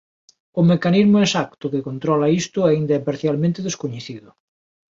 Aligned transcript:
O 0.59 0.61
mecanismo 0.71 1.17
exacto 1.25 1.71
que 1.73 1.85
controla 1.89 2.31
isto 2.41 2.59
aínda 2.63 2.93
é 2.99 3.05
parcialmente 3.09 3.65
descoñecido. 3.67 4.29